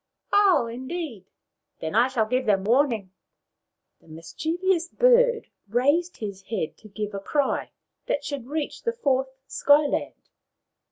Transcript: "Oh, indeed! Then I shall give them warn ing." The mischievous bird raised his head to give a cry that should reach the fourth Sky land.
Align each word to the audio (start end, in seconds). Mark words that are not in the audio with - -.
"Oh, 0.33 0.65
indeed! 0.65 1.25
Then 1.79 1.93
I 1.93 2.07
shall 2.07 2.25
give 2.25 2.47
them 2.47 2.63
warn 2.63 2.91
ing." 2.91 3.11
The 3.99 4.07
mischievous 4.07 4.87
bird 4.87 5.45
raised 5.67 6.17
his 6.17 6.41
head 6.41 6.75
to 6.77 6.87
give 6.87 7.13
a 7.13 7.19
cry 7.19 7.69
that 8.07 8.23
should 8.25 8.47
reach 8.47 8.81
the 8.81 8.93
fourth 8.93 9.27
Sky 9.45 9.85
land. 9.85 10.29